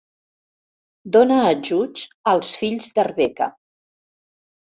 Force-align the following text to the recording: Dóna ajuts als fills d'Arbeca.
Dóna 1.15 1.35
ajuts 1.49 2.07
als 2.33 2.49
fills 2.61 2.89
d'Arbeca. 2.95 3.51